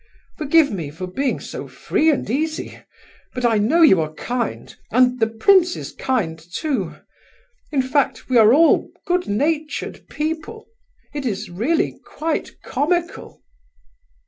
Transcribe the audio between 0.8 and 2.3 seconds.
for being so free and